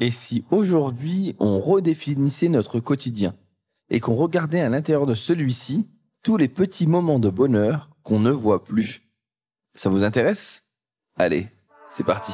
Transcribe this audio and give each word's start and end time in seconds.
Et 0.00 0.12
si 0.12 0.44
aujourd'hui 0.52 1.34
on 1.40 1.58
redéfinissait 1.58 2.48
notre 2.48 2.78
quotidien 2.78 3.34
et 3.90 3.98
qu'on 3.98 4.14
regardait 4.14 4.60
à 4.60 4.68
l'intérieur 4.68 5.06
de 5.06 5.14
celui-ci 5.14 5.88
tous 6.22 6.36
les 6.36 6.46
petits 6.46 6.86
moments 6.86 7.18
de 7.18 7.28
bonheur 7.28 7.90
qu'on 8.04 8.20
ne 8.20 8.30
voit 8.30 8.62
plus 8.62 9.02
Ça 9.74 9.90
vous 9.90 10.04
intéresse? 10.04 10.66
Allez, 11.16 11.48
c'est 11.90 12.04
parti. 12.04 12.32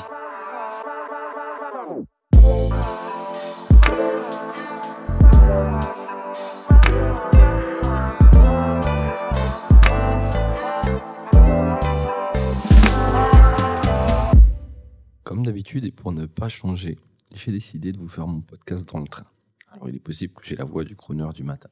Comme 15.23 15.47
d'habitude 15.47 15.87
et 15.87 15.93
pour 15.93 16.13
ne 16.13 16.27
pas 16.27 16.51
changer, 16.51 16.99
j'ai 17.37 17.53
décidé 17.53 17.93
de 17.93 17.99
vous 17.99 18.09
faire 18.09 18.27
mon 18.27 18.41
podcast 18.41 18.89
dans 18.89 19.01
le 19.01 19.09
train. 19.09 19.27
Alors 19.69 19.89
il 19.89 19.97
est 19.97 20.01
possible 20.01 20.35
que 20.35 20.45
j'ai 20.45 20.57
la 20.57 20.65
voix 20.65 20.85
du 20.85 20.95
chroneur 20.95 21.33
du 21.33 21.43
matin, 21.43 21.71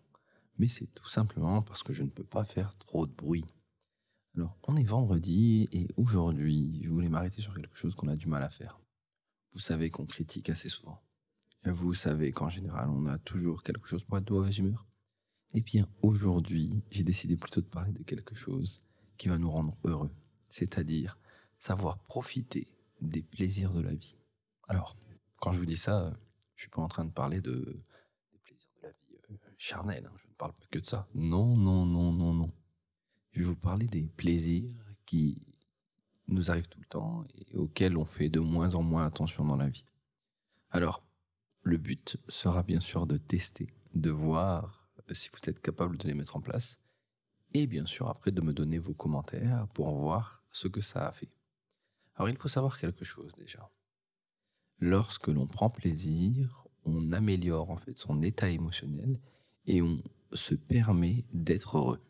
mais 0.59 0.69
c'est 0.69 0.87
tout 0.95 1.09
simplement 1.09 1.63
parce 1.63 1.83
que 1.83 1.93
je 1.93 2.03
ne 2.03 2.09
peux 2.09 2.25
pas 2.25 2.45
faire 2.45 2.77
trop 2.79 3.07
de 3.07 3.13
bruit. 3.13 3.45
Alors 4.37 4.57
on 4.67 4.77
est 4.77 4.83
vendredi 4.83 5.69
et 5.73 5.89
aujourd'hui 5.97 6.81
je 6.85 6.91
voulais 6.91 7.09
m'arrêter 7.09 7.43
sur 7.43 7.55
quelque 7.55 7.77
chose 7.77 7.95
qu'on 7.95 8.09
a 8.09 8.17
du 8.17 8.27
mal 8.27 8.43
à 8.43 8.51
faire. 8.51 8.81
Vous 9.53 9.61
savez 9.61 9.91
qu'on 9.91 10.07
critique 10.07 10.51
assez 10.51 10.69
souvent. 10.69 11.01
Vous 11.65 11.95
savez 11.95 12.33
qu'en 12.33 12.49
général 12.49 12.89
on 12.91 13.07
a 13.07 13.19
toujours 13.19 13.63
quelque 13.63 13.87
chose 13.87 14.05
pour 14.05 14.19
être 14.19 14.25
de 14.25 14.33
mauvaise 14.33 14.59
humeur. 14.59 14.87
Et 15.55 15.61
bien 15.61 15.87
aujourd'hui 16.03 16.83
j'ai 16.91 17.05
décidé 17.05 17.37
plutôt 17.37 17.61
de 17.61 17.67
parler 17.67 17.93
de 17.93 18.03
quelque 18.03 18.35
chose 18.35 18.81
qui 19.17 19.29
va 19.29 19.39
nous 19.39 19.51
rendre 19.51 19.77
heureux, 19.85 20.11
c'est-à-dire 20.49 21.19
savoir 21.59 21.99
profiter 22.01 22.67
des 23.01 23.23
plaisirs 23.23 23.73
de 23.73 23.81
la 23.81 23.95
vie. 23.95 24.17
Alors, 24.69 24.97
quand 25.43 25.53
je 25.53 25.59
vous 25.59 25.67
dis 25.67 25.77
ça, 25.77 26.17
je 26.55 26.63
suis 26.63 26.71
pas 26.71 26.81
en 26.81 26.87
train 26.87 27.05
de 27.05 27.11
parler 27.11 27.41
de, 27.41 27.83
des 28.33 28.39
plaisirs 28.39 28.71
de 28.77 28.83
la 28.87 28.93
vie 28.93 29.17
euh, 29.29 29.37
charnelle. 29.59 30.07
Hein. 30.07 30.15
Je 30.23 30.29
ne 30.29 30.35
parle 30.35 30.53
pas 30.53 30.67
que 30.71 30.79
de 30.79 30.87
ça. 30.87 31.09
Non, 31.15 31.53
non, 31.55 31.85
non, 31.85 32.13
non, 32.13 32.33
non. 32.33 32.53
Je 33.33 33.41
vais 33.41 33.47
vous 33.47 33.57
parler 33.57 33.89
des 33.89 34.05
plaisirs 34.05 34.73
qui 35.05 35.43
nous 36.29 36.53
arrivent 36.53 36.69
tout 36.69 36.79
le 36.79 36.87
temps 36.87 37.25
et 37.35 37.57
auxquels 37.57 37.97
on 37.97 38.05
fait 38.05 38.29
de 38.29 38.39
moins 38.39 38.77
en 38.77 38.85
moins 38.85 39.05
attention 39.05 39.45
dans 39.45 39.57
la 39.57 39.69
vie. 39.69 39.85
Alors, 40.71 41.05
le 41.63 41.77
but 41.77 42.19
sera 42.29 42.63
bien 42.63 42.81
sûr 42.81 43.09
de 43.09 43.17
tester, 43.17 43.75
de 43.95 44.11
voir 44.11 44.89
si 45.11 45.29
vous 45.31 45.51
êtes 45.51 45.61
capable 45.61 45.99
de 45.99 46.07
les 46.07 46.15
mettre 46.15 46.37
en 46.37 46.41
place 46.41 46.79
et 47.53 47.67
bien 47.67 47.85
sûr 47.85 48.09
après 48.09 48.31
de 48.31 48.41
me 48.41 48.53
donner 48.53 48.79
vos 48.79 48.95
commentaires 48.95 49.67
pour 49.75 49.93
voir 49.93 50.45
ce 50.53 50.69
que 50.69 50.81
ça 50.81 51.09
a 51.09 51.11
fait. 51.11 51.33
Alors 52.15 52.29
il 52.29 52.37
faut 52.37 52.49
savoir 52.49 52.79
quelque 52.79 53.05
chose 53.05 53.33
déjà. 53.35 53.69
Lorsque 54.83 55.29
l'on 55.29 55.47
prend 55.47 55.71
plaisir, 55.71 56.67
on 56.85 57.13
améliore 57.13 57.71
en 57.71 57.77
fait 57.77 57.97
son 57.97 58.21
état 58.21 58.51
émotionnel 58.51 59.21
et 59.65 59.81
on 59.81 60.03
se 60.33 60.57
permet 60.57 61.25
d'être 61.33 61.79
heureux. 61.79 62.01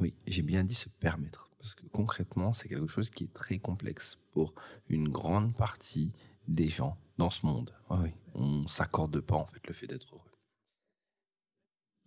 Oui, 0.00 0.14
j'ai 0.28 0.42
bien 0.42 0.62
dit 0.62 0.76
se 0.76 0.88
permettre 0.88 1.50
parce 1.58 1.74
que 1.74 1.84
concrètement, 1.88 2.52
c'est 2.52 2.68
quelque 2.68 2.86
chose 2.86 3.10
qui 3.10 3.24
est 3.24 3.34
très 3.34 3.58
complexe 3.58 4.16
pour 4.30 4.54
une 4.88 5.08
grande 5.08 5.56
partie 5.56 6.12
des 6.46 6.68
gens 6.68 6.96
dans 7.18 7.30
ce 7.30 7.44
monde. 7.44 7.74
Oui, 7.90 8.10
on 8.34 8.68
s'accorde 8.68 9.20
pas 9.20 9.34
en 9.34 9.46
fait 9.46 9.66
le 9.66 9.74
fait 9.74 9.88
d'être 9.88 10.14
heureux. 10.14 10.30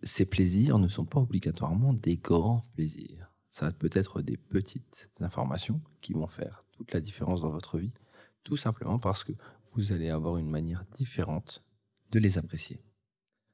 Ces 0.04 0.24
plaisirs 0.24 0.78
ne 0.78 0.88
sont 0.88 1.04
pas 1.04 1.20
obligatoirement 1.20 1.92
des 1.92 2.16
grands 2.16 2.62
plaisirs. 2.72 3.30
Ça 3.50 3.70
peut 3.72 3.90
être 3.92 4.22
des 4.22 4.38
petites 4.38 5.10
informations 5.20 5.82
qui 6.00 6.14
vont 6.14 6.28
faire 6.28 6.64
toute 6.72 6.94
la 6.94 7.02
différence 7.02 7.42
dans 7.42 7.50
votre 7.50 7.76
vie, 7.76 7.92
tout 8.42 8.56
simplement 8.56 8.98
parce 8.98 9.22
que 9.22 9.32
vous 9.74 9.92
allez 9.92 10.08
avoir 10.08 10.38
une 10.38 10.48
manière 10.48 10.84
différente 10.96 11.64
de 12.10 12.18
les 12.18 12.38
apprécier. 12.38 12.80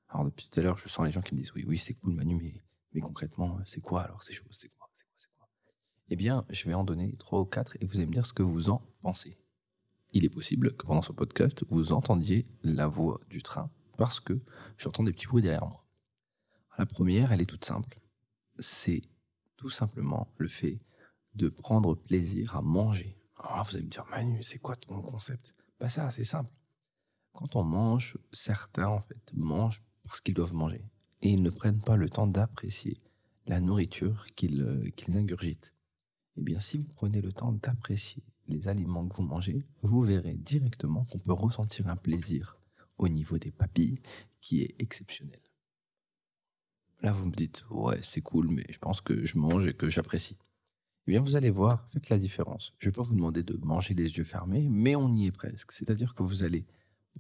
Alors 0.08 0.26
depuis 0.26 0.48
tout 0.48 0.60
à 0.60 0.62
l'heure, 0.62 0.76
je 0.76 0.88
sens 0.88 1.06
les 1.06 1.12
gens 1.12 1.22
qui 1.22 1.34
me 1.34 1.40
disent 1.40 1.52
oui, 1.54 1.64
oui, 1.66 1.78
c'est 1.78 1.94
cool 1.94 2.14
Manu, 2.14 2.62
mais, 2.92 3.00
concrètement, 3.00 3.58
c'est 3.64 3.80
quoi 3.80 4.02
alors 4.02 4.22
ces 4.22 4.34
choses 4.34 4.48
C'est 4.50 4.68
quoi 4.68 4.90
C'est 4.96 5.06
quoi 5.06 5.16
C'est 5.18 5.32
quoi? 5.36 5.48
Eh 6.08 6.16
bien, 6.16 6.44
je 6.50 6.66
vais 6.66 6.74
en 6.74 6.84
donner 6.84 7.16
trois 7.16 7.40
ou 7.40 7.44
quatre 7.44 7.76
et 7.80 7.86
vous 7.86 7.96
allez 7.96 8.06
me 8.06 8.12
dire 8.12 8.26
ce 8.26 8.32
que 8.32 8.42
vous 8.42 8.70
en 8.70 8.82
pensez. 9.02 9.38
Il 10.12 10.24
est 10.24 10.30
possible 10.30 10.76
que 10.76 10.84
pendant 10.84 11.02
ce 11.02 11.12
podcast, 11.12 11.64
vous 11.70 11.92
entendiez 11.92 12.44
la 12.62 12.88
voix 12.88 13.20
du 13.30 13.42
train 13.42 13.70
parce 13.96 14.18
que 14.18 14.40
j'entends 14.76 15.04
des 15.04 15.12
petits 15.12 15.28
bruits 15.28 15.42
derrière 15.42 15.66
moi. 15.66 15.86
La 16.78 16.86
première, 16.86 17.32
elle 17.32 17.40
est 17.40 17.46
toute 17.46 17.64
simple. 17.64 17.98
C'est 18.58 19.02
tout 19.56 19.70
simplement 19.70 20.32
le 20.38 20.48
fait 20.48 20.80
de 21.34 21.48
prendre 21.48 21.94
plaisir 21.94 22.56
à 22.56 22.62
manger. 22.62 23.16
Alors 23.36 23.64
vous 23.64 23.76
allez 23.76 23.84
me 23.84 23.90
dire, 23.90 24.04
Manu, 24.06 24.42
c'est 24.42 24.58
quoi 24.58 24.74
ton 24.74 25.00
concept? 25.00 25.54
Bah 25.80 25.88
ça, 25.88 26.10
c'est 26.10 26.24
simple. 26.24 26.52
Quand 27.32 27.56
on 27.56 27.64
mange, 27.64 28.18
certains 28.32 28.88
en 28.88 29.00
fait 29.00 29.32
mangent 29.32 29.82
parce 30.04 30.20
qu'ils 30.20 30.34
doivent 30.34 30.54
manger 30.54 30.84
et 31.22 31.30
ils 31.30 31.42
ne 31.42 31.50
prennent 31.50 31.80
pas 31.80 31.96
le 31.96 32.10
temps 32.10 32.26
d'apprécier 32.26 32.98
la 33.46 33.60
nourriture 33.60 34.26
qu'ils 34.36 34.62
euh, 34.62 34.90
qu'ils 34.90 35.16
ingurgitent. 35.16 35.72
Eh 36.36 36.42
bien, 36.42 36.60
si 36.60 36.76
vous 36.76 36.92
prenez 36.94 37.22
le 37.22 37.32
temps 37.32 37.52
d'apprécier 37.52 38.22
les 38.46 38.68
aliments 38.68 39.08
que 39.08 39.16
vous 39.16 39.22
mangez, 39.22 39.64
vous 39.82 40.02
verrez 40.02 40.34
directement 40.34 41.04
qu'on 41.06 41.18
peut 41.18 41.32
ressentir 41.32 41.88
un 41.88 41.96
plaisir 41.96 42.58
au 42.98 43.08
niveau 43.08 43.38
des 43.38 43.50
papilles 43.50 44.00
qui 44.40 44.62
est 44.62 44.74
exceptionnel. 44.78 45.40
Là, 47.00 47.12
vous 47.12 47.24
me 47.24 47.34
dites, 47.34 47.64
ouais, 47.70 48.00
c'est 48.02 48.20
cool, 48.20 48.48
mais 48.48 48.66
je 48.68 48.78
pense 48.78 49.00
que 49.00 49.24
je 49.24 49.38
mange 49.38 49.66
et 49.66 49.72
que 49.72 49.88
j'apprécie. 49.88 50.36
Eh 51.06 51.12
bien, 51.12 51.20
vous 51.20 51.36
allez 51.36 51.50
voir, 51.50 51.88
faites 51.90 52.08
la 52.08 52.18
différence. 52.18 52.74
Je 52.78 52.88
ne 52.88 52.92
vais 52.92 52.96
pas 52.96 53.02
vous 53.02 53.14
demander 53.14 53.42
de 53.42 53.56
manger 53.56 53.94
les 53.94 54.18
yeux 54.18 54.24
fermés, 54.24 54.68
mais 54.68 54.96
on 54.96 55.12
y 55.12 55.26
est 55.26 55.32
presque. 55.32 55.72
C'est-à-dire 55.72 56.14
que 56.14 56.22
vous 56.22 56.44
allez 56.44 56.66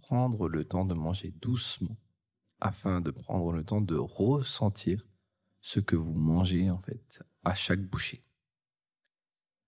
prendre 0.00 0.48
le 0.48 0.64
temps 0.64 0.84
de 0.84 0.94
manger 0.94 1.32
doucement 1.40 1.96
afin 2.60 3.00
de 3.00 3.10
prendre 3.10 3.52
le 3.52 3.64
temps 3.64 3.80
de 3.80 3.96
ressentir 3.96 5.08
ce 5.60 5.80
que 5.80 5.96
vous 5.96 6.14
mangez 6.14 6.70
en 6.70 6.78
fait 6.78 7.22
à 7.44 7.54
chaque 7.54 7.82
bouchée. 7.82 8.22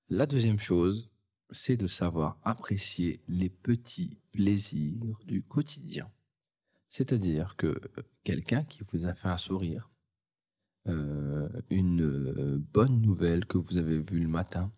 La 0.08 0.26
deuxième 0.26 0.58
chose, 0.58 1.12
c'est 1.50 1.76
de 1.76 1.86
savoir 1.86 2.38
apprécier 2.42 3.22
les 3.28 3.48
petits 3.48 4.18
plaisirs 4.30 5.18
du 5.24 5.42
quotidien. 5.42 6.10
C'est-à-dire 6.88 7.56
que 7.56 7.80
quelqu'un 8.24 8.64
qui 8.64 8.82
vous 8.92 9.06
a 9.06 9.14
fait 9.14 9.28
un 9.28 9.38
sourire, 9.38 9.90
euh, 10.88 11.48
une 11.70 12.02
euh, 12.02 12.58
bonne 12.72 13.00
nouvelle 13.00 13.46
que 13.46 13.58
vous 13.58 13.78
avez 13.78 13.98
vue 13.98 14.20
le 14.20 14.28
matin, 14.28 14.72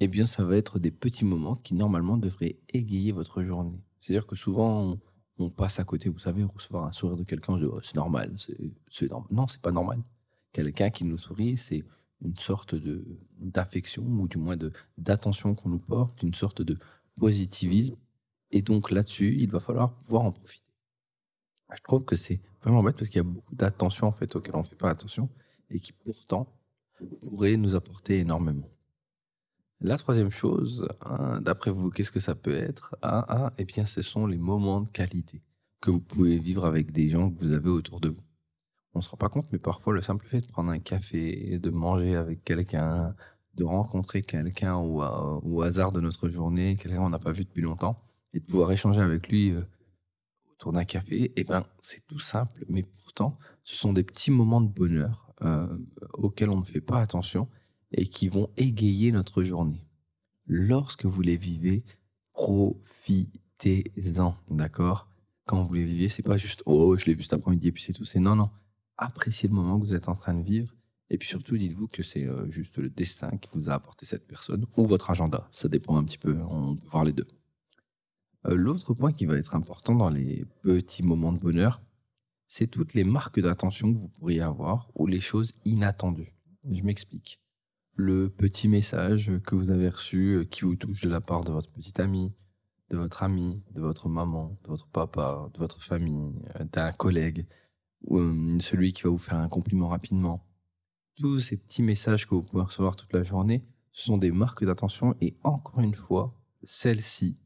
eh 0.00 0.08
bien, 0.08 0.26
ça 0.26 0.44
va 0.44 0.56
être 0.56 0.78
des 0.78 0.90
petits 0.90 1.24
moments 1.24 1.54
qui 1.54 1.74
normalement 1.74 2.16
devraient 2.16 2.58
égayer 2.68 3.12
votre 3.12 3.42
journée. 3.42 3.80
C'est-à-dire 4.00 4.26
que 4.26 4.36
souvent, 4.36 4.98
on, 5.38 5.50
passe 5.50 5.78
à 5.78 5.84
côté, 5.84 6.08
vous 6.08 6.18
savez, 6.18 6.44
recevoir 6.44 6.84
un 6.84 6.92
sourire 6.92 7.16
de 7.16 7.24
quelqu'un, 7.24 7.60
oh, 7.62 7.80
c'est 7.82 7.94
normal, 7.94 8.34
c'est 8.90 9.10
normal. 9.10 9.28
Non, 9.30 9.46
c'est 9.48 9.60
pas 9.60 9.72
normal. 9.72 10.02
Quelqu'un 10.52 10.90
qui 10.90 11.04
nous 11.04 11.18
sourit, 11.18 11.56
c'est 11.56 11.84
une 12.22 12.36
sorte 12.36 12.74
de 12.74 13.04
d'affection 13.38 14.02
ou 14.04 14.28
du 14.28 14.38
moins 14.38 14.56
de 14.56 14.72
d'attention 14.98 15.54
qu'on 15.54 15.68
nous 15.68 15.78
porte, 15.78 16.22
une 16.22 16.34
sorte 16.34 16.62
de 16.62 16.76
positivisme. 17.16 17.96
Et 18.50 18.62
donc 18.62 18.90
là-dessus, 18.90 19.36
il 19.38 19.50
va 19.50 19.60
falloir 19.60 19.94
pouvoir 19.94 20.22
en 20.22 20.32
profiter. 20.32 20.64
Je 21.74 21.82
trouve 21.82 22.04
que 22.04 22.16
c'est 22.16 22.40
vraiment 22.64 22.82
bête 22.82 22.96
parce 22.96 23.08
qu'il 23.08 23.18
y 23.18 23.20
a 23.20 23.28
beaucoup 23.28 23.54
d'attention 23.54 24.06
en 24.06 24.12
fait 24.12 24.34
auxquelles 24.34 24.56
on 24.56 24.62
ne 24.62 24.66
fait 24.66 24.76
pas 24.76 24.90
attention 24.90 25.28
et 25.70 25.78
qui 25.78 25.92
pourtant 25.92 26.48
pourraient 27.20 27.56
nous 27.56 27.74
apporter 27.74 28.18
énormément. 28.18 28.68
La 29.80 29.98
troisième 29.98 30.30
chose, 30.30 30.88
hein, 31.04 31.40
d'après 31.42 31.70
vous, 31.70 31.90
qu'est-ce 31.90 32.10
que 32.10 32.20
ça 32.20 32.34
peut 32.34 32.54
être? 32.56 32.96
Ah, 33.02 33.24
ah, 33.28 33.52
Eh 33.58 33.64
bien, 33.64 33.84
ce 33.84 34.00
sont 34.00 34.26
les 34.26 34.38
moments 34.38 34.80
de 34.80 34.88
qualité 34.88 35.42
que 35.80 35.90
vous 35.90 36.00
pouvez 36.00 36.38
vivre 36.38 36.64
avec 36.64 36.92
des 36.92 37.10
gens 37.10 37.30
que 37.30 37.38
vous 37.44 37.52
avez 37.52 37.68
autour 37.68 38.00
de 38.00 38.08
vous. 38.08 38.24
On 38.94 39.00
ne 39.00 39.02
se 39.02 39.10
rend 39.10 39.18
pas 39.18 39.28
compte, 39.28 39.52
mais 39.52 39.58
parfois 39.58 39.92
le 39.92 40.00
simple 40.00 40.24
fait 40.24 40.40
de 40.40 40.46
prendre 40.46 40.70
un 40.70 40.78
café, 40.78 41.58
de 41.58 41.70
manger 41.70 42.14
avec 42.14 42.44
quelqu'un, 42.44 43.14
de 43.54 43.64
rencontrer 43.64 44.22
quelqu'un 44.22 44.76
au, 44.76 45.62
hasard 45.62 45.92
de 45.92 46.00
notre 46.00 46.28
journée, 46.28 46.76
quelqu'un 46.76 46.98
qu'on 46.98 47.10
n'a 47.10 47.18
pas 47.18 47.32
vu 47.32 47.44
depuis 47.44 47.60
longtemps, 47.60 48.00
et 48.32 48.40
de 48.40 48.44
pouvoir 48.44 48.72
échanger 48.72 49.00
avec 49.00 49.28
lui 49.28 49.50
euh, 49.50 49.60
autour 50.64 50.72
d'un 50.72 50.86
café, 50.86 51.30
eh 51.36 51.44
ben, 51.44 51.66
c'est 51.80 52.06
tout 52.06 52.18
simple, 52.18 52.64
mais 52.70 52.82
pourtant, 52.82 53.38
ce 53.64 53.76
sont 53.76 53.92
des 53.92 54.02
petits 54.02 54.30
moments 54.30 54.62
de 54.62 54.68
bonheur 54.68 55.30
euh, 55.42 55.76
auxquels 56.14 56.48
on 56.48 56.58
ne 56.58 56.64
fait 56.64 56.80
pas 56.80 57.00
attention 57.00 57.50
et 57.92 58.06
qui 58.06 58.28
vont 58.28 58.48
égayer 58.56 59.12
notre 59.12 59.42
journée. 59.42 59.86
Lorsque 60.46 61.04
vous 61.04 61.20
les 61.20 61.36
vivez, 61.36 61.84
profitez-en, 62.32 64.36
d'accord? 64.50 65.10
Quand 65.44 65.64
vous 65.64 65.74
les 65.74 65.84
vivez, 65.84 66.08
c'est 66.08 66.22
pas 66.22 66.38
juste 66.38 66.62
oh, 66.64 66.96
je 66.96 67.04
l'ai 67.04 67.14
vu 67.14 67.24
cet 67.24 67.34
après-midi 67.34 67.68
et 67.68 67.72
puis 67.72 67.82
c'est 67.82 67.92
tout. 67.92 68.06
C'est 68.06 68.20
non, 68.20 68.34
non. 68.34 68.48
Appréciez 68.96 69.50
le 69.50 69.54
moment 69.54 69.78
que 69.78 69.84
vous 69.84 69.94
êtes 69.94 70.08
en 70.08 70.14
train 70.14 70.32
de 70.32 70.42
vivre 70.42 70.72
et 71.10 71.18
puis 71.18 71.28
surtout, 71.28 71.58
dites-vous 71.58 71.88
que 71.88 72.02
c'est 72.02 72.24
euh, 72.24 72.50
juste 72.50 72.78
le 72.78 72.88
destin 72.88 73.36
qui 73.36 73.50
vous 73.52 73.68
a 73.68 73.74
apporté 73.74 74.06
cette 74.06 74.26
personne 74.26 74.64
ou 74.78 74.86
votre 74.86 75.10
agenda. 75.10 75.46
Ça 75.52 75.68
dépend 75.68 75.98
un 75.98 76.04
petit 76.04 76.16
peu, 76.16 76.38
on 76.48 76.76
peut 76.76 76.88
voir 76.88 77.04
les 77.04 77.12
deux. 77.12 77.26
Euh, 78.46 78.54
l'autre 78.54 78.94
point 78.94 79.12
qui 79.12 79.26
va 79.26 79.36
être 79.36 79.54
important 79.54 79.94
dans 79.94 80.10
les 80.10 80.44
petits 80.62 81.02
moments 81.02 81.32
de 81.32 81.38
bonheur, 81.38 81.80
c'est 82.46 82.66
toutes 82.66 82.94
les 82.94 83.04
marques 83.04 83.40
d'attention 83.40 83.92
que 83.92 83.98
vous 83.98 84.08
pourriez 84.08 84.40
avoir 84.40 84.90
ou 84.94 85.06
les 85.06 85.20
choses 85.20 85.54
inattendues. 85.64 86.34
Je 86.70 86.82
m'explique. 86.82 87.40
Le 87.96 88.28
petit 88.28 88.68
message 88.68 89.30
que 89.46 89.54
vous 89.54 89.70
avez 89.70 89.88
reçu 89.88 90.34
euh, 90.34 90.44
qui 90.44 90.62
vous 90.62 90.76
touche 90.76 91.02
de 91.02 91.08
la 91.08 91.20
part 91.20 91.44
de 91.44 91.52
votre 91.52 91.70
petit 91.70 92.00
ami, 92.00 92.32
de 92.90 92.96
votre 92.96 93.22
ami, 93.22 93.62
de 93.72 93.80
votre 93.80 94.08
maman, 94.08 94.58
de 94.64 94.68
votre 94.68 94.88
papa, 94.88 95.48
de 95.54 95.58
votre 95.58 95.82
famille, 95.82 96.34
euh, 96.60 96.64
d'un 96.72 96.92
collègue, 96.92 97.46
ou 98.06 98.18
celui 98.60 98.92
qui 98.92 99.02
va 99.02 99.10
vous 99.10 99.18
faire 99.18 99.38
un 99.38 99.48
compliment 99.48 99.88
rapidement. 99.88 100.44
Tous 101.16 101.38
ces 101.38 101.56
petits 101.56 101.82
messages 101.82 102.28
que 102.28 102.34
vous 102.34 102.42
pouvez 102.42 102.64
recevoir 102.64 102.96
toute 102.96 103.12
la 103.12 103.22
journée, 103.22 103.64
ce 103.92 104.04
sont 104.04 104.18
des 104.18 104.32
marques 104.32 104.64
d'attention 104.64 105.14
et 105.20 105.36
encore 105.44 105.80
une 105.80 105.94
fois, 105.94 106.34
celles-ci 106.64 107.36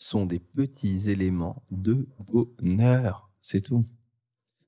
sont 0.00 0.24
des 0.24 0.40
petits 0.40 1.10
éléments 1.10 1.62
de 1.70 2.08
bonheur. 2.18 3.30
C'est 3.42 3.60
tout. 3.60 3.84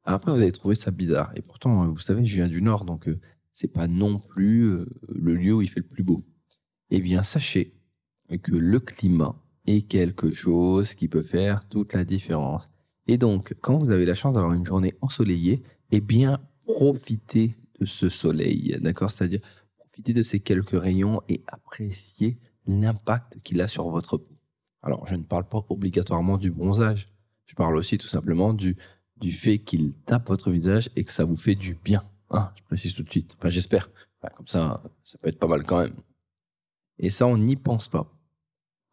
Après, 0.05 0.31
vous 0.31 0.43
allez 0.43 0.52
trouver 0.52 0.75
ça 0.75 0.90
bizarre. 0.90 1.32
Et 1.34 1.43
pourtant, 1.43 1.88
vous 1.88 2.00
savez, 2.00 2.25
je 2.25 2.37
viens 2.37 2.49
du 2.49 2.61
Nord, 2.61 2.84
donc 2.84 3.08
c'est 3.52 3.73
pas 3.73 3.88
non 3.88 4.19
plus 4.19 4.84
le 5.08 5.34
lieu 5.34 5.55
où 5.55 5.62
il 5.62 5.69
fait 5.69 5.81
le 5.81 5.87
plus 5.87 6.05
beau. 6.05 6.23
Eh 6.90 7.00
bien, 7.00 7.23
sachez 7.23 7.75
que 8.43 8.52
le 8.52 8.79
climat 8.79 9.34
est 9.67 9.88
quelque 9.88 10.32
chose 10.32 10.94
qui 10.94 11.08
peut 11.08 11.23
faire 11.23 11.67
toute 11.69 11.94
la 11.94 12.05
différence. 12.05 12.69
Et 13.06 13.17
donc, 13.17 13.55
quand 13.62 13.79
vous 13.79 13.90
avez 13.90 14.05
la 14.05 14.14
chance 14.14 14.34
d'avoir 14.34 14.52
une 14.52 14.67
journée 14.67 14.94
ensoleillée, 15.00 15.62
eh 15.90 16.00
bien, 16.00 16.40
profitez 16.67 17.56
de 17.81 17.87
ce 17.87 18.08
soleil, 18.08 18.76
d'accord? 18.81 19.11
C'est-à-dire, 19.11 19.40
profitez 19.79 20.12
de 20.12 20.23
ces 20.23 20.40
quelques 20.40 20.79
rayons 20.79 21.23
et 21.29 21.43
appréciez 21.46 22.38
l'impact 22.67 23.40
qu'il 23.43 23.61
a 23.61 23.69
sur 23.69 23.88
votre 23.88 24.19
peau. 24.19 24.38
Alors, 24.82 25.06
je 25.06 25.14
ne 25.14 25.23
parle 25.23 25.49
pas 25.49 25.64
obligatoirement 25.69 26.37
du 26.37 26.50
bronzage. 26.50 27.08
Je 27.46 27.55
parle 27.55 27.76
aussi 27.76 27.99
tout 27.99 28.06
simplement 28.06 28.52
du, 28.52 28.76
du 29.17 29.31
fait 29.31 29.58
qu'il 29.58 29.93
tape 30.06 30.29
votre 30.29 30.50
visage 30.50 30.90
et 30.96 31.05
que 31.05 31.12
ça 31.12 31.25
vous 31.25 31.37
fait 31.37 31.55
du 31.55 31.75
bien. 31.75 32.02
Hein, 32.31 32.50
je 32.56 32.62
précise 32.64 32.94
tout 32.94 33.02
de 33.02 33.11
suite. 33.11 33.37
Enfin, 33.38 33.50
j'espère. 33.50 33.90
comme 34.37 34.49
ça, 34.49 34.82
ça 35.05 35.19
peut 35.19 35.29
être 35.29 35.38
pas 35.38 35.46
mal 35.46 35.64
quand 35.64 35.81
même. 35.81 35.94
Et 36.99 37.11
ça, 37.11 37.26
on 37.26 37.38
n'y 37.38 37.56
pense 37.56 37.88
pas. 37.88 38.12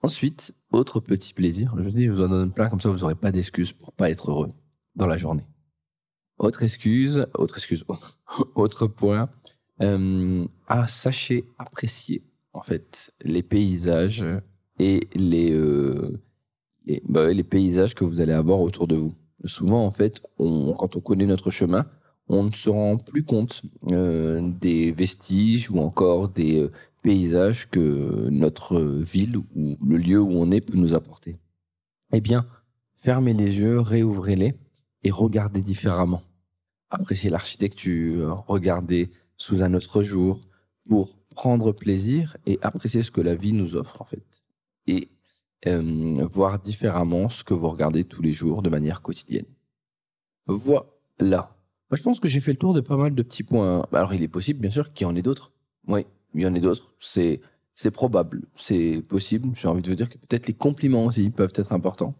Ensuite, 0.01 0.55
autre 0.71 0.99
petit 0.99 1.33
plaisir, 1.33 1.73
je 1.77 1.83
vous 1.83 1.89
dis, 1.89 2.05
je 2.05 2.11
vous 2.11 2.21
en 2.21 2.29
donne 2.29 2.53
plein, 2.53 2.69
comme 2.69 2.79
ça 2.79 2.89
vous 2.89 2.99
n'aurez 2.99 3.15
pas 3.15 3.31
d'excuses 3.31 3.73
pour 3.73 3.91
pas 3.91 4.09
être 4.09 4.31
heureux 4.31 4.51
dans 4.95 5.07
la 5.07 5.17
journée. 5.17 5.45
Autre 6.37 6.63
excuse, 6.63 7.27
autre 7.33 7.57
excuse, 7.57 7.83
autre 8.55 8.87
point, 8.87 9.29
euh, 9.81 10.47
à 10.67 10.87
sachez 10.87 11.45
apprécier 11.57 12.23
en 12.53 12.61
fait 12.61 13.13
les 13.21 13.43
paysages 13.43 14.25
et 14.79 15.07
les, 15.13 15.51
euh, 15.51 16.19
bah 17.07 17.31
les, 17.31 17.43
paysages 17.43 17.93
que 17.93 18.05
vous 18.05 18.21
allez 18.21 18.33
avoir 18.33 18.61
autour 18.61 18.87
de 18.87 18.95
vous. 18.95 19.13
Souvent 19.45 19.85
en 19.85 19.91
fait, 19.91 20.21
quand 20.37 20.95
on 20.95 20.99
connaît 21.01 21.25
notre 21.25 21.51
chemin, 21.51 21.85
on 22.27 22.43
ne 22.43 22.51
se 22.51 22.69
rend 22.69 22.97
plus 22.97 23.23
compte 23.23 23.61
euh, 23.91 24.41
des 24.61 24.91
vestiges 24.91 25.71
ou 25.71 25.79
encore 25.79 26.29
des 26.29 26.59
euh, 26.59 26.71
paysages 27.01 27.69
que 27.69 28.29
notre 28.29 28.79
ville 28.79 29.37
ou 29.37 29.77
le 29.85 29.97
lieu 29.97 30.21
où 30.21 30.31
on 30.31 30.51
est 30.51 30.61
peut 30.61 30.77
nous 30.77 30.93
apporter. 30.93 31.37
Eh 32.13 32.21
bien, 32.21 32.45
fermez 32.97 33.33
les 33.33 33.59
yeux, 33.59 33.79
réouvrez-les 33.79 34.53
et 35.03 35.11
regardez 35.11 35.61
différemment. 35.61 36.21
Appréciez 36.91 37.29
l'architecture, 37.29 38.43
regardez 38.47 39.09
sous 39.37 39.61
un 39.61 39.73
autre 39.73 40.03
jour 40.03 40.39
pour 40.87 41.15
prendre 41.35 41.71
plaisir 41.71 42.35
et 42.45 42.59
apprécier 42.61 43.03
ce 43.03 43.11
que 43.11 43.21
la 43.21 43.35
vie 43.35 43.53
nous 43.53 43.75
offre 43.75 44.01
en 44.01 44.05
fait. 44.05 44.43
Et 44.89 45.09
voir 45.65 46.59
différemment 46.59 47.29
ce 47.29 47.43
que 47.43 47.53
vous 47.53 47.69
regardez 47.69 48.03
tous 48.05 48.21
les 48.21 48.33
jours 48.33 48.61
de 48.61 48.69
manière 48.69 49.01
quotidienne. 49.01 49.45
Voilà. 50.47 51.55
Je 51.91 52.01
pense 52.01 52.19
que 52.19 52.27
j'ai 52.27 52.39
fait 52.39 52.51
le 52.51 52.57
tour 52.57 52.73
de 52.73 52.81
pas 52.81 52.97
mal 52.97 53.13
de 53.13 53.23
petits 53.23 53.43
points. 53.43 53.85
Alors, 53.91 54.13
il 54.13 54.23
est 54.23 54.27
possible, 54.27 54.59
bien 54.59 54.69
sûr, 54.69 54.93
qu'il 54.93 55.05
y 55.05 55.09
en 55.09 55.15
ait 55.15 55.21
d'autres. 55.21 55.51
Oui, 55.87 56.05
il 56.33 56.41
y 56.41 56.45
en 56.45 56.55
ait 56.55 56.59
d'autres. 56.59 56.93
C'est, 56.99 57.41
c'est 57.75 57.91
probable. 57.91 58.43
C'est 58.55 59.01
possible. 59.07 59.49
J'ai 59.55 59.67
envie 59.67 59.81
de 59.81 59.89
vous 59.89 59.95
dire 59.95 60.09
que 60.09 60.17
peut-être 60.17 60.47
les 60.47 60.53
compliments 60.53 61.05
aussi 61.05 61.29
peuvent 61.29 61.53
être 61.55 61.73
importants. 61.73 62.15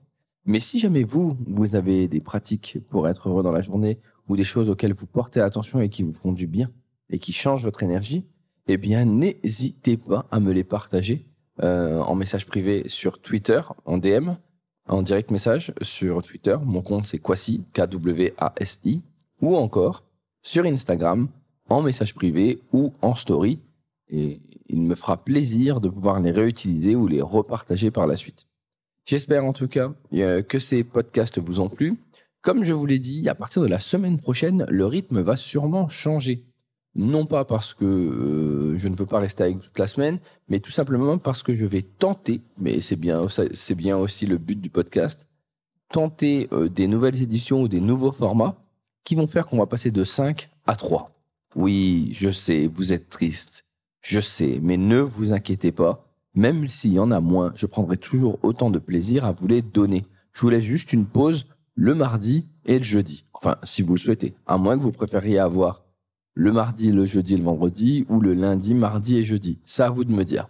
Mais 0.46 0.60
si 0.60 0.80
jamais 0.80 1.04
vous, 1.04 1.38
vous 1.48 1.76
avez 1.76 2.08
des 2.08 2.22
pratiques 2.22 2.80
pour 2.90 3.08
être 3.08 3.30
heureux 3.30 3.44
dans 3.44 3.52
la 3.52 3.62
journée 3.62 4.00
ou 4.28 4.36
des 4.36 4.44
choses 4.44 4.70
auxquelles 4.70 4.94
vous 4.94 5.06
portez 5.06 5.42
attention 5.42 5.80
et 5.82 5.90
qui 5.90 6.04
vous 6.04 6.14
font 6.14 6.32
du 6.32 6.48
bien 6.48 6.72
et 7.10 7.20
qui 7.20 7.34
changent 7.34 7.64
votre 7.64 7.84
énergie, 7.84 8.26
eh 8.68 8.78
bien, 8.78 9.06
n'hésitez 9.06 9.98
pas 9.98 10.28
à 10.32 10.40
me 10.40 10.52
les 10.52 10.64
partager 10.64 11.29
euh, 11.62 12.00
en 12.00 12.16
message 12.16 12.46
privé 12.46 12.84
sur 12.88 13.20
Twitter, 13.20 13.62
en 13.86 13.98
DM, 13.98 14.32
en 14.88 15.02
direct 15.02 15.32
message 15.32 15.74
sur 15.82 16.22
Twitter. 16.24 16.58
Mon 16.64 16.82
compte, 16.82 17.06
c'est 17.06 17.20
Kwasi, 17.20 17.64
K-W-A-S-I 17.74 19.02
ou 19.42 19.56
encore 19.56 20.04
sur 20.42 20.66
Instagram 20.66 21.28
en 21.70 21.82
message 21.82 22.16
privé 22.16 22.62
ou 22.74 22.94
en 23.02 23.16
story. 23.16 23.60
Et 24.10 24.42
il 24.68 24.82
me 24.82 24.96
fera 24.96 25.18
plaisir 25.18 25.82
de 25.82 25.90
pouvoir 25.90 26.20
les 26.20 26.32
réutiliser 26.32 26.96
ou 26.96 27.08
les 27.08 27.22
repartager 27.22 27.92
par 27.92 28.08
la 28.08 28.18
suite. 28.18 28.48
J'espère 29.06 29.46
en 29.46 29.54
tout 29.54 29.68
cas 29.68 29.92
euh, 30.14 30.42
que 30.42 30.60
ces 30.60 30.84
podcasts 30.84 31.40
vous 31.40 31.60
ont 31.60 31.70
plu. 31.70 31.98
Comme 32.42 32.64
je 32.64 32.74
vous 32.74 32.86
l'ai 32.86 33.00
dit, 33.00 33.28
à 33.28 33.36
partir 33.36 33.62
de 33.62 33.68
la 33.68 33.80
semaine 33.80 34.20
prochaine, 34.20 34.66
le 34.70 34.86
rythme 34.86 35.20
va 35.22 35.36
sûrement 35.36 35.88
changer. 35.88 36.46
Non 36.96 37.26
pas 37.26 37.46
parce 37.46 37.74
que 37.74 37.86
euh, 37.86 38.78
je 38.78 38.88
ne 38.88 38.96
veux 38.96 39.06
pas 39.06 39.20
rester 39.20 39.44
avec 39.44 39.60
toute 39.60 39.78
la 39.78 39.88
semaine, 39.88 40.20
mais 40.48 40.60
tout 40.60 40.72
simplement 40.72 41.18
parce 41.18 41.44
que 41.44 41.54
je 41.54 41.66
vais 41.66 41.84
tenter, 41.84 42.42
mais 42.58 42.82
c'est 42.82 42.96
bien, 42.96 43.22
c'est 43.54 43.76
bien 43.76 43.98
aussi 43.98 44.26
le 44.26 44.38
but 44.38 44.60
du 44.60 44.70
podcast, 44.70 45.28
tenter 45.92 46.48
euh, 46.52 46.68
des 46.68 46.88
nouvelles 46.88 47.22
éditions 47.22 47.62
ou 47.62 47.68
des 47.68 47.82
nouveaux 47.82 48.12
formats 48.12 48.58
qui 49.04 49.16
vont 49.16 49.28
faire 49.28 49.48
qu'on 49.48 49.60
va 49.60 49.68
passer 49.68 49.92
de 49.92 50.04
5 50.04 50.50
à 50.66 50.76
3. 50.76 51.12
Oui, 51.56 52.10
je 52.12 52.30
sais, 52.30 52.68
vous 52.68 52.94
êtes 52.94 53.10
triste. 53.10 53.66
Je 54.02 54.20
sais, 54.20 54.60
mais 54.62 54.78
ne 54.78 55.00
vous 55.00 55.34
inquiétez 55.34 55.72
pas. 55.72 56.06
Même 56.36 56.68
s'il 56.68 56.94
y 56.94 57.00
en 57.00 57.12
a 57.12 57.20
moins, 57.20 57.52
je 57.56 57.66
prendrai 57.66 57.98
toujours 57.98 58.40
autant 58.44 58.70
de 58.70 58.80
plaisir 58.80 59.26
à 59.26 59.32
vous 59.32 59.48
les 59.48 59.62
donner. 59.62 60.06
Je 60.32 60.42
vous 60.42 60.50
laisse 60.50 60.64
juste 60.64 60.94
une 60.94 61.06
pause 61.06 61.48
le 61.76 61.96
mardi 61.96 62.46
et 62.66 62.78
le 62.78 62.84
jeudi. 62.84 63.26
Enfin, 63.34 63.56
si 63.64 63.82
vous 63.82 63.94
le 63.94 64.00
souhaitez. 64.00 64.36
À 64.46 64.58
moins 64.58 64.78
que 64.78 64.84
vous 64.84 64.92
préfériez 64.92 65.40
avoir 65.40 65.86
le 66.40 66.54
mardi, 66.54 66.94
le 66.94 67.04
jeudi 67.04 67.34
et 67.34 67.38
le 67.38 67.44
vendredi 67.44 68.06
ou 68.08 68.22
le 68.22 68.34
lundi, 68.34 68.74
mardi 68.74 69.18
et 69.18 69.26
jeudi. 69.26 69.60
Ça 69.66 69.88
à 69.88 69.90
vous 69.90 70.06
de 70.06 70.14
me 70.14 70.24
dire. 70.24 70.48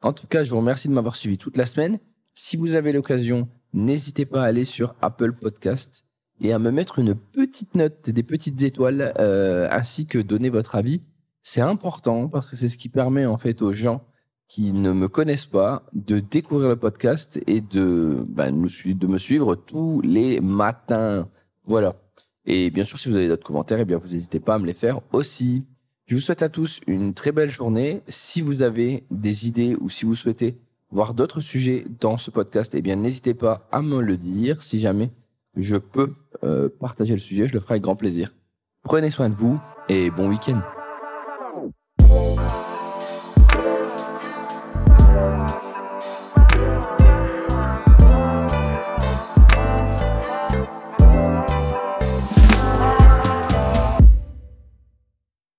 En 0.00 0.12
tout 0.12 0.28
cas, 0.28 0.44
je 0.44 0.52
vous 0.52 0.58
remercie 0.58 0.86
de 0.86 0.92
m'avoir 0.92 1.16
suivi 1.16 1.36
toute 1.36 1.56
la 1.56 1.66
semaine. 1.66 1.98
Si 2.32 2.56
vous 2.56 2.76
avez 2.76 2.92
l'occasion, 2.92 3.48
n'hésitez 3.72 4.24
pas 4.24 4.44
à 4.44 4.46
aller 4.46 4.64
sur 4.64 4.94
Apple 5.02 5.32
Podcast 5.32 6.04
et 6.40 6.52
à 6.52 6.60
me 6.60 6.70
mettre 6.70 7.00
une 7.00 7.16
petite 7.16 7.74
note, 7.74 8.08
des 8.08 8.22
petites 8.22 8.62
étoiles, 8.62 9.14
euh, 9.18 9.66
ainsi 9.68 10.06
que 10.06 10.20
donner 10.20 10.48
votre 10.48 10.76
avis. 10.76 11.02
C'est 11.42 11.60
important 11.60 12.28
parce 12.28 12.52
que 12.52 12.56
c'est 12.56 12.68
ce 12.68 12.78
qui 12.78 12.88
permet 12.88 13.26
en 13.26 13.36
fait 13.36 13.62
aux 13.62 13.72
gens 13.72 14.04
qui 14.46 14.72
ne 14.72 14.92
me 14.92 15.08
connaissent 15.08 15.46
pas 15.46 15.88
de 15.92 16.20
découvrir 16.20 16.68
le 16.68 16.76
podcast 16.76 17.40
et 17.48 17.60
de, 17.60 18.24
de 18.28 19.06
me 19.08 19.18
suivre 19.18 19.56
tous 19.56 20.00
les 20.02 20.40
matins. 20.40 21.28
Voilà. 21.64 21.96
Et 22.46 22.70
bien 22.70 22.84
sûr, 22.84 22.98
si 22.98 23.08
vous 23.08 23.16
avez 23.16 23.28
d'autres 23.28 23.46
commentaires, 23.46 23.80
eh 23.80 23.84
bien, 23.84 23.96
vous 23.96 24.08
n'hésitez 24.08 24.40
pas 24.40 24.54
à 24.54 24.58
me 24.58 24.66
les 24.66 24.72
faire 24.72 25.00
aussi. 25.12 25.64
Je 26.06 26.14
vous 26.14 26.20
souhaite 26.20 26.42
à 26.42 26.48
tous 26.48 26.80
une 26.86 27.14
très 27.14 27.32
belle 27.32 27.50
journée. 27.50 28.02
Si 28.06 28.40
vous 28.40 28.62
avez 28.62 29.04
des 29.10 29.48
idées 29.48 29.76
ou 29.80 29.88
si 29.88 30.04
vous 30.04 30.14
souhaitez 30.14 30.56
voir 30.90 31.14
d'autres 31.14 31.40
sujets 31.40 31.84
dans 32.00 32.16
ce 32.16 32.30
podcast, 32.30 32.74
eh 32.76 32.82
bien, 32.82 32.94
n'hésitez 32.96 33.34
pas 33.34 33.66
à 33.72 33.82
me 33.82 34.00
le 34.00 34.16
dire. 34.16 34.62
Si 34.62 34.78
jamais 34.78 35.10
je 35.56 35.76
peux 35.76 36.14
euh, 36.44 36.68
partager 36.68 37.14
le 37.14 37.18
sujet, 37.18 37.48
je 37.48 37.54
le 37.54 37.60
ferai 37.60 37.74
avec 37.74 37.82
grand 37.82 37.96
plaisir. 37.96 38.32
Prenez 38.84 39.10
soin 39.10 39.28
de 39.28 39.34
vous 39.34 39.60
et 39.88 40.10
bon 40.10 40.28
week-end. 40.28 40.62